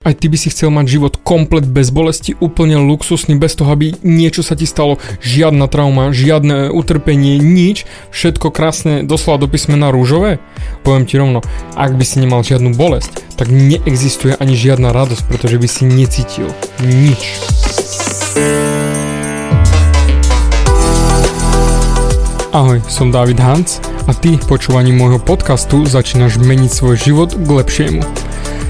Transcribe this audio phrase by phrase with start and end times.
[0.00, 3.92] Aj ty by si chcel mať život komplet bez bolesti, úplne luxusný, bez toho, aby
[4.00, 10.40] niečo sa ti stalo, žiadna trauma, žiadne utrpenie, nič, všetko krásne, doslova do písmena rúžové?
[10.88, 11.44] Poviem ti rovno,
[11.76, 16.48] ak by si nemal žiadnu bolesť, tak neexistuje ani žiadna radosť, pretože by si necítil
[16.80, 17.36] nič.
[22.56, 28.29] Ahoj, som David Hans a ty počúvaním môjho podcastu začínaš meniť svoj život k lepšiemu.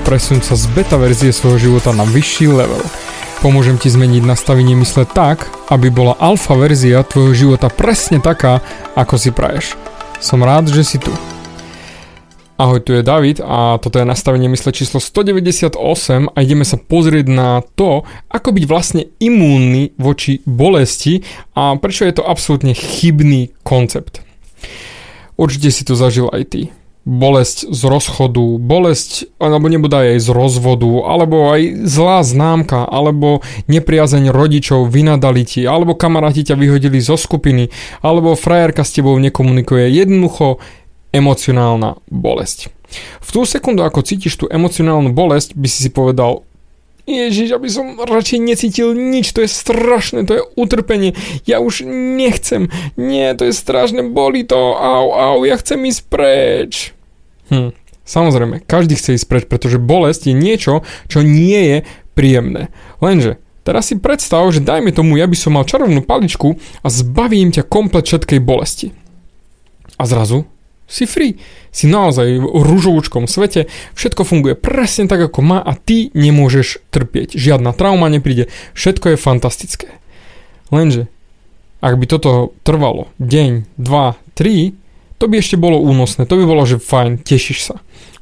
[0.00, 2.80] Presunúť sa z beta verzie svojho života na vyšší level.
[3.40, 8.60] Pomôžem ti zmeniť nastavenie mysle tak, aby bola alfa verzia tvojho života presne taká,
[8.96, 9.76] ako si praješ.
[10.20, 11.12] Som rád, že si tu.
[12.60, 15.76] Ahoj, tu je David a toto je nastavenie mysle číslo 198
[16.28, 21.24] a ideme sa pozrieť na to, ako byť vlastne imúnny voči bolesti
[21.56, 24.20] a prečo je to absolútne chybný koncept.
[25.40, 26.62] Určite si to zažil aj ty
[27.08, 33.40] bolesť z rozchodu, bolesť, alebo nebude aj z rozvodu, alebo aj zlá známka, alebo
[33.72, 37.72] nepriazeň rodičov, vynadali ti, alebo kamaráti ťa vyhodili zo skupiny,
[38.04, 39.88] alebo frajerka s tebou nekomunikuje.
[39.88, 40.60] Jednoducho
[41.10, 42.70] emocionálna bolesť.
[43.22, 46.42] V tú sekundu, ako cítiš tú emocionálnu bolesť, by si si povedal,
[47.08, 51.16] Ježiš, aby som radšej necítil nič, to je strašné, to je utrpenie,
[51.48, 56.72] ja už nechcem, nie, to je strašné, boli to, au, au, ja chcem ísť preč.
[57.48, 57.72] Hm,
[58.04, 61.78] samozrejme, každý chce ísť preč, pretože bolesť je niečo, čo nie je
[62.12, 62.68] príjemné.
[63.00, 67.50] Lenže, teraz si predstav, že dajme tomu, ja by som mal čarovnú paličku a zbavím
[67.50, 68.92] ťa komplet všetkej bolesti.
[70.00, 70.48] A zrazu
[70.90, 71.38] si free.
[71.70, 77.38] Si naozaj v rúžovúčkom svete, všetko funguje presne tak, ako má a ty nemôžeš trpieť.
[77.38, 79.88] Žiadna trauma nepríde, všetko je fantastické.
[80.74, 81.06] Lenže,
[81.78, 84.74] ak by toto trvalo deň, dva, tri,
[85.22, 87.78] to by ešte bolo únosné, to by bolo, že fajn, tešíš sa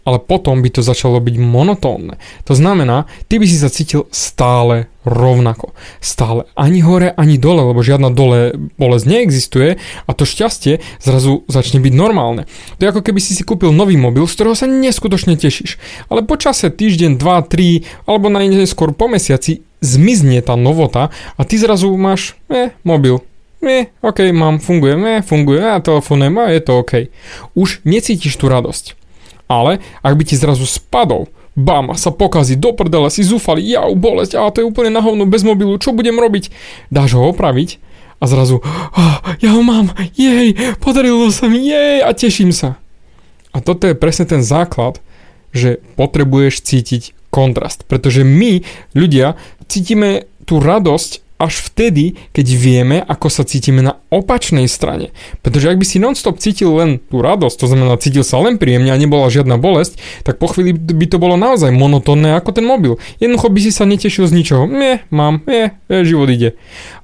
[0.09, 2.17] ale potom by to začalo byť monotónne.
[2.49, 5.77] To znamená, ty by si sa cítil stále rovnako.
[6.01, 11.85] Stále ani hore, ani dole, lebo žiadna dole bolesť neexistuje a to šťastie zrazu začne
[11.85, 12.49] byť normálne.
[12.81, 15.77] To je ako keby si si kúpil nový mobil, z ktorého sa neskutočne tešíš.
[16.09, 21.61] Ale po čase, týždeň, dva, tri, alebo najneskôr po mesiaci zmizne tá novota a ty
[21.61, 23.21] zrazu máš, eh, mobil,
[23.59, 26.93] Nie, ok, mám, funguje, eh, funguje, a telefonujem, a je to ok.
[27.59, 28.95] Už necítiš tú radosť.
[29.49, 31.27] Ale ak by ti zrazu spadol,
[31.59, 35.27] bam, sa pokazí, do prdele, si zúfali, ja bolesť, a to je úplne na hovno,
[35.27, 36.55] bez mobilu, čo budem robiť?
[36.95, 37.83] Dáš ho opraviť
[38.23, 42.79] a zrazu, oh, ja ho mám, jej, podarilo sa mi, jej, a teším sa.
[43.51, 45.03] A toto je presne ten základ,
[45.51, 47.03] že potrebuješ cítiť
[47.35, 48.63] kontrast, pretože my,
[48.95, 49.35] ľudia,
[49.67, 55.15] cítime tú radosť až vtedy, keď vieme, ako sa cítime na opačnej strane.
[55.47, 58.91] Pretože ak by si non-stop cítil len tú radosť, to znamená cítil sa len príjemne
[58.91, 62.99] a nebola žiadna bolesť, tak po chvíli by to bolo naozaj monotónne ako ten mobil.
[63.23, 64.67] Jednoducho by si sa netešil z ničoho.
[64.67, 66.59] Nie, mám, nie, je, život ide.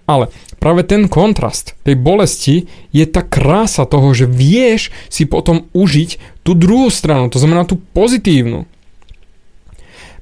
[0.04, 0.28] Ale
[0.58, 6.52] práve ten kontrast tej bolesti je tá krása toho, že vieš si potom užiť tú
[6.58, 8.66] druhú stranu, to znamená tú pozitívnu.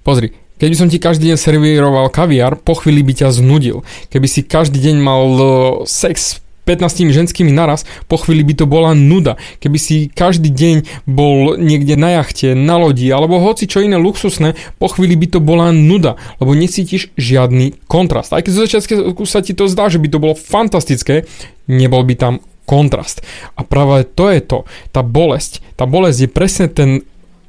[0.02, 3.82] Pozri, keď by som ti každý deň servíroval kaviár, po chvíli by ťa znudil.
[4.14, 5.44] Keby si každý deň mal e,
[5.90, 6.38] sex
[6.70, 9.34] 15 ženskými naraz, po chvíli by to bola nuda.
[9.58, 14.54] Keby si každý deň bol niekde na jachte, na lodi, alebo hoci čo iné luxusné,
[14.78, 18.30] po chvíli by to bola nuda, lebo necítiš žiadny kontrast.
[18.30, 21.26] Aj keď zo začiatku sa ti to zdá, že by to bolo fantastické,
[21.66, 22.34] nebol by tam
[22.70, 23.26] kontrast.
[23.58, 24.62] A práve to je to,
[24.94, 25.58] tá bolesť.
[25.74, 27.02] Tá bolesť je presne ten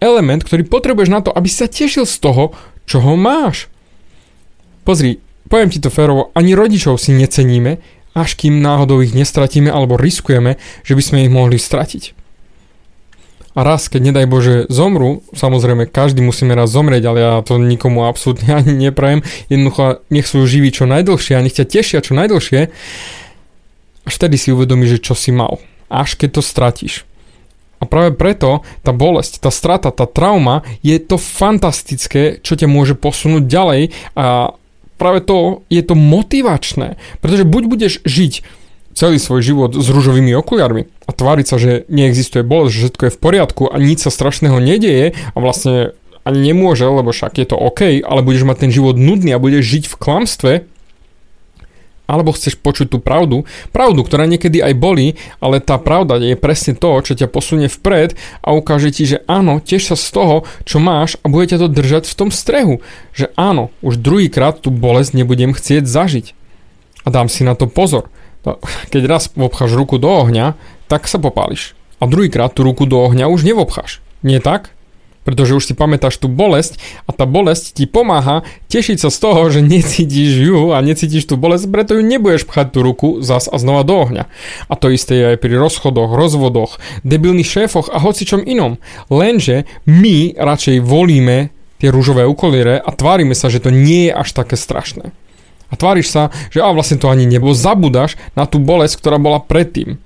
[0.03, 2.51] element, ktorý potrebuješ na to, aby sa tešil z toho,
[2.85, 3.71] čo ho máš.
[4.83, 7.79] Pozri, poviem ti to férovo, ani rodičov si neceníme,
[8.13, 12.13] až kým náhodou ich nestratíme alebo riskujeme, že by sme ich mohli stratiť.
[13.53, 18.09] A raz, keď nedaj Bože zomru, samozrejme každý musíme raz zomrieť, ale ja to nikomu
[18.09, 22.73] absolútne ani neprajem, jednoducho nech sú živí čo najdlhšie a nech ťa tešia čo najdlhšie,
[24.03, 25.61] až vtedy si uvedomíš, že čo si mal.
[25.87, 27.05] Až keď to stratíš.
[27.83, 32.95] A práve preto tá bolesť, tá strata, tá trauma je to fantastické, čo ťa môže
[32.95, 33.91] posunúť ďalej.
[34.15, 34.55] A
[34.95, 38.63] práve to je to motivačné, pretože buď budeš žiť
[38.95, 43.15] celý svoj život s rúžovými okuliarmi a tváriť sa, že neexistuje bolesť, že všetko je
[43.17, 47.59] v poriadku a nič sa strašného nedieje a vlastne ani nemôže, lebo však je to
[47.59, 50.53] OK, ale budeš mať ten život nudný a budeš žiť v klamstve,
[52.05, 56.75] alebo chceš počuť tú pravdu, pravdu, ktorá niekedy aj bolí, ale tá pravda je presne
[56.75, 60.35] to, čo ťa posunie vpred a ukáže ti, že áno, tiež sa z toho,
[60.67, 62.83] čo máš a bude ťa to držať v tom strehu,
[63.15, 66.35] že áno, už druhýkrát tú bolesť nebudem chcieť zažiť.
[67.03, 68.07] A dám si na to pozor.
[68.91, 70.59] Keď raz obcháš ruku do ohňa,
[70.91, 71.75] tak sa popáliš.
[72.03, 74.03] A druhýkrát tú ruku do ohňa už nevobcháš.
[74.23, 74.75] Nie tak?
[75.23, 79.41] Pretože už si pamätáš tú bolesť a tá bolesť ti pomáha tešiť sa z toho,
[79.49, 83.55] že necítiš ju a necítiš tú bolesť, preto ju nebudeš pchať tú ruku zas a
[83.57, 84.23] znova do ohňa.
[84.67, 86.77] A to isté je aj pri rozchodoch, rozvodoch,
[87.07, 88.77] debilných šéfoch a hocičom inom.
[89.07, 91.51] Lenže my radšej volíme
[91.83, 95.11] tie rúžové ukolíre a tvárime sa, že to nie je až také strašné.
[95.67, 99.41] A tváriš sa, že a vlastne to ani nebo zabudáš na tú bolesť, ktorá bola
[99.41, 99.97] predtým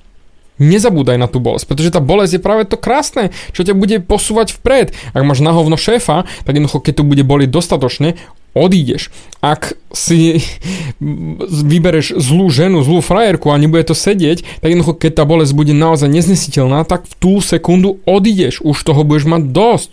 [0.57, 4.54] nezabúdaj na tú bolesť, pretože tá bolesť je práve to krásne, čo ťa bude posúvať
[4.57, 4.94] vpred.
[5.13, 8.18] Ak máš na hovno šéfa, tak jednoducho, keď to bude boliť dostatočne,
[8.57, 9.13] odídeš.
[9.39, 10.42] Ak si
[11.71, 15.74] vybereš zlú ženu, zlú frajerku a nebude to sedieť, tak jednoducho, keď tá bolesť bude
[15.77, 18.59] naozaj neznesiteľná, tak v tú sekundu odídeš.
[18.65, 19.92] Už toho budeš mať dosť.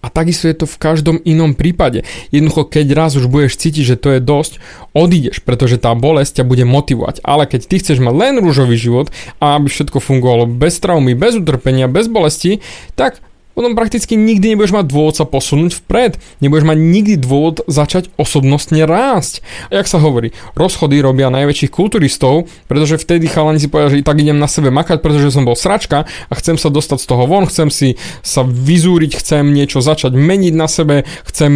[0.00, 2.08] A takisto je to v každom inom prípade.
[2.32, 4.56] Jednoducho, keď raz už budeš cítiť, že to je dosť,
[4.96, 7.20] odídeš, pretože tá bolesť ťa bude motivovať.
[7.20, 9.12] Ale keď ty chceš mať len rúžový život
[9.44, 12.64] a aby všetko fungovalo bez traumy, bez utrpenia, bez bolesti,
[12.96, 13.20] tak
[13.54, 16.16] potom prakticky nikdy nebudeš mať dôvod sa posunúť vpred.
[16.38, 19.42] Nebudeš mať nikdy dôvod začať osobnostne rásť.
[19.68, 24.22] A jak sa hovorí, rozchody robia najväčších kulturistov, pretože vtedy chalani si povedia, že tak
[24.22, 27.44] idem na sebe makať, pretože som bol sračka a chcem sa dostať z toho von,
[27.50, 31.52] chcem si sa vyzúriť, chcem niečo začať meniť na sebe, chcem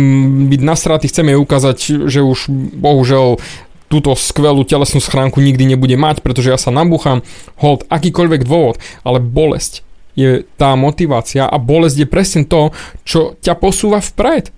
[0.51, 1.77] byť nasratý, chcem jej ukázať,
[2.11, 3.39] že už bohužel
[3.87, 7.23] túto skvelú telesnú schránku nikdy nebude mať, pretože ja sa nabúcham,
[7.63, 9.84] hold, akýkoľvek dôvod, ale bolesť
[10.15, 12.71] je tá motivácia a bolesť je presne to,
[13.07, 14.55] čo ťa posúva vpred.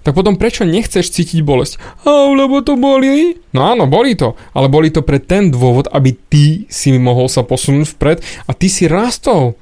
[0.00, 1.76] Tak potom prečo nechceš cítiť bolesť?
[2.08, 3.36] A, lebo to boli?
[3.52, 7.44] No áno, boli to, ale boli to pre ten dôvod, aby ty si mohol sa
[7.44, 8.18] posunúť vpred
[8.48, 9.60] a ty si rastol.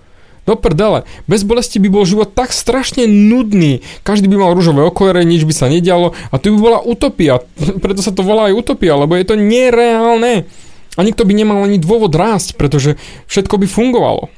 [0.49, 3.85] Do prdele, bez bolesti by bol život tak strašne nudný.
[4.01, 7.43] Každý by mal rúžové okolere, nič by sa nedialo a tu by bola utopia.
[7.85, 10.49] Preto sa to volá aj utopia, lebo je to nereálne.
[10.97, 12.97] A nikto by nemal ani dôvod rásť, pretože
[13.29, 14.33] všetko by fungovalo.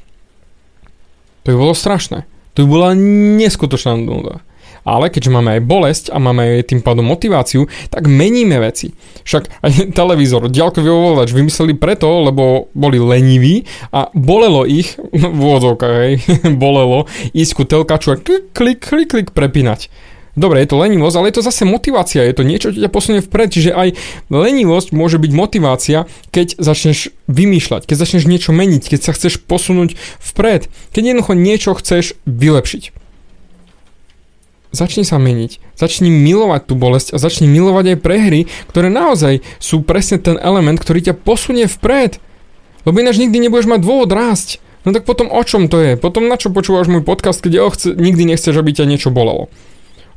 [1.43, 2.25] To by bolo strašné.
[2.53, 2.89] To by bola
[3.37, 4.43] neskutočná nuda.
[4.81, 8.89] Ale keďže máme aj bolesť a máme aj tým pádom motiváciu, tak meníme veci.
[9.21, 15.95] Však aj televízor, ďalkový ovládač vymysleli preto, lebo boli leniví a bolelo ich, v úvodzovkách,
[16.01, 16.13] hej,
[16.61, 19.89] bolelo ísť ku telkaču a klik, klik, klik, klik prepínať.
[20.31, 23.19] Dobre, je to lenivosť, ale je to zase motivácia, je to niečo, čo ťa posunie
[23.19, 23.99] vpred, čiže aj
[24.31, 29.99] lenivosť môže byť motivácia, keď začneš vymýšľať, keď začneš niečo meniť, keď sa chceš posunúť
[30.23, 32.95] vpred, keď jednoducho niečo chceš vylepšiť.
[34.71, 38.41] Začni sa meniť, začni milovať tú bolesť a začni milovať aj prehry,
[38.71, 42.23] ktoré naozaj sú presne ten element, ktorý ťa posunie vpred.
[42.87, 44.63] Lebo ináč nikdy nebudeš mať dôvod rásť.
[44.87, 45.99] No tak potom o čom to je?
[45.99, 49.51] Potom na čo počúvaš môj podcast, keď oh, chce, nikdy nechceš, aby ťa niečo bolelo?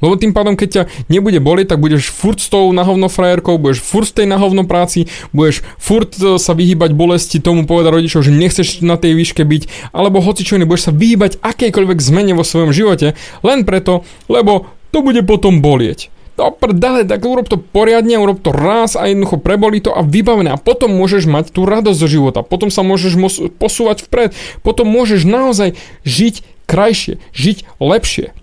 [0.03, 3.85] Lebo tým pádom, keď ťa nebude boliť, tak budeš furt s tou nahovno frajerkou, budeš
[3.85, 8.35] furt v tej nahovno práci, budeš furt e, sa vyhýbať bolesti, tomu povedať rodičov, že
[8.35, 12.73] nechceš na tej výške byť, alebo hoci čo budeš sa vyhýbať akejkoľvek zmene vo svojom
[12.73, 16.15] živote, len preto, lebo to bude potom bolieť.
[16.35, 20.51] No prdele, tak urob to poriadne, urob to raz a jednoducho prebolí to a vybavené.
[20.51, 23.15] A potom môžeš mať tú radosť zo života, potom sa môžeš
[23.55, 24.35] posúvať vpred,
[24.67, 28.35] potom môžeš naozaj žiť krajšie, žiť lepšie.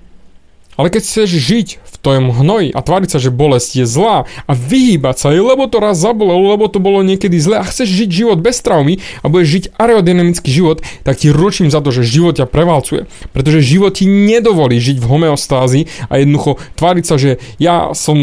[0.82, 4.52] Ale keď chceš žiť v tom hnoji a tváriť sa, že bolesť je zlá a
[4.58, 8.10] vyhýbať sa jej, lebo to raz zabolelo, lebo to bolo niekedy zlé a chceš žiť
[8.10, 12.34] život bez traumy a budeš žiť aerodynamický život, tak ti ročím za to, že život
[12.42, 13.06] ťa prevalcuje.
[13.30, 18.18] Pretože život ti nedovolí žiť v homeostázi a jednoducho tváriť sa, že ja som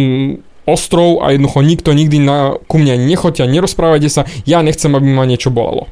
[0.66, 5.30] ostrov a jednoducho nikto nikdy na, ku mne nechoďte nerozprávajte sa, ja nechcem, aby ma
[5.30, 5.86] niečo bolelo.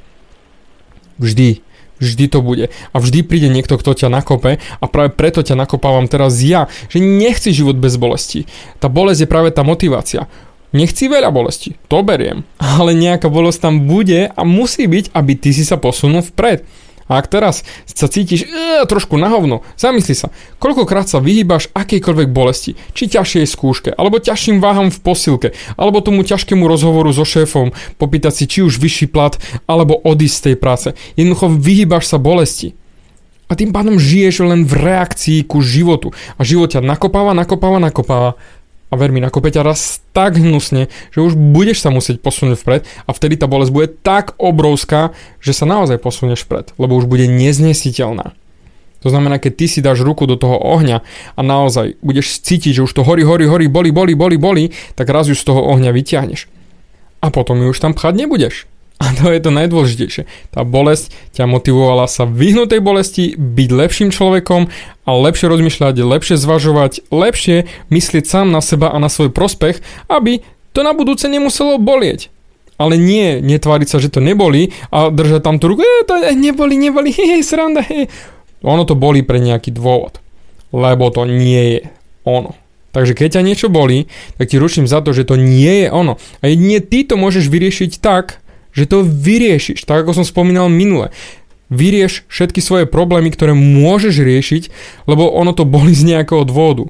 [1.22, 1.62] Vždy
[1.96, 2.68] Vždy to bude.
[2.92, 7.00] A vždy príde niekto, kto ťa nakope a práve preto ťa nakopávam teraz ja, že
[7.00, 8.44] nechci život bez bolesti.
[8.76, 10.28] Tá bolesť je práve tá motivácia.
[10.76, 15.54] Nechci veľa bolesti, to beriem, ale nejaká bolesť tam bude a musí byť, aby ty
[15.56, 16.66] si sa posunul vpred.
[17.06, 22.28] A ak teraz sa cítiš e, trošku na hovno, zamysli sa, koľkokrát sa vyhýbaš akejkoľvek
[22.34, 25.48] bolesti, či ťažšej skúške, alebo ťažším váham v posilke,
[25.78, 29.38] alebo tomu ťažkému rozhovoru so šéfom, popýtať si či už vyšší plat,
[29.70, 30.88] alebo odísť z tej práce.
[31.14, 32.74] Jednoducho vyhýbaš sa bolesti.
[33.46, 36.10] A tým pádom žiješ len v reakcii ku životu.
[36.34, 38.34] A život ťa nakopáva, nakopáva, nakopáva
[38.86, 42.82] a ver mi, nakope ťa raz tak hnusne, že už budeš sa musieť posunúť vpred
[43.06, 45.10] a vtedy tá bolesť bude tak obrovská,
[45.42, 48.38] že sa naozaj posunieš vpred, lebo už bude neznesiteľná.
[49.04, 51.02] To znamená, keď ty si dáš ruku do toho ohňa
[51.38, 54.64] a naozaj budeš cítiť, že už to horí, horí, horí, boli, boli, boli, boli,
[54.98, 56.50] tak raz ju z toho ohňa vyťahneš.
[57.22, 58.66] A potom ju už tam pchať nebudeš.
[58.96, 60.24] A to je to najdôležitejšie.
[60.56, 64.72] Tá bolesť ťa motivovala sa vyhnúť tej bolesti, byť lepším človekom
[65.04, 70.40] a lepšie rozmýšľať, lepšie zvažovať, lepšie myslieť sám na seba a na svoj prospech, aby
[70.72, 72.32] to na budúce nemuselo bolieť.
[72.76, 76.76] Ale nie, netváriť sa, že to neboli a držať tam tú ruku, e, to neboli,
[76.76, 78.08] neboli, hej, sranda, hej.
[78.64, 80.20] Ono to boli pre nejaký dôvod.
[80.72, 81.80] Lebo to nie je
[82.28, 82.52] ono.
[82.96, 84.08] Takže keď ťa niečo bolí,
[84.40, 86.16] tak ti ručím za to, že to nie je ono.
[86.40, 88.40] A jedine ty to môžeš vyriešiť tak,
[88.76, 91.08] že to vyriešiš, tak ako som spomínal minule.
[91.72, 94.62] Vyrieš všetky svoje problémy, ktoré môžeš riešiť,
[95.10, 96.86] lebo ono to boli z nejakého dôvodu.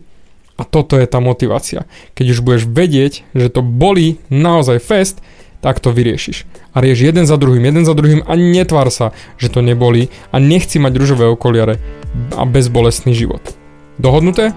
[0.61, 1.89] A toto je tá motivácia.
[2.19, 5.23] Keď už budeš vedieť, že to boli naozaj fest,
[5.65, 6.45] tak to vyriešiš.
[6.77, 10.37] A rieš jeden za druhým, jeden za druhým a netvár sa, že to neboli a
[10.37, 11.81] nechci mať ružové okoliare
[12.37, 13.41] a bezbolestný život.
[13.97, 14.53] Dohodnuté?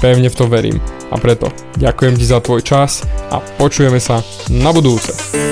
[0.00, 0.80] Pevne v to verím.
[1.12, 5.51] A preto ďakujem ti za tvoj čas a počujeme sa na budúce.